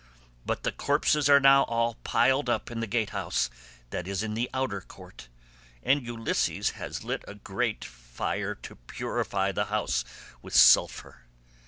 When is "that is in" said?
3.91-4.33